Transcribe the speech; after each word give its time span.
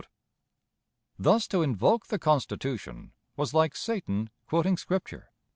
Thus 1.19 1.47
to 1.49 1.61
invoke 1.61 2.07
the 2.07 2.17
Constitution 2.17 3.11
was 3.37 3.53
like 3.53 3.75
Satan 3.75 4.31
quoting 4.47 4.75
Scripture. 4.75 5.29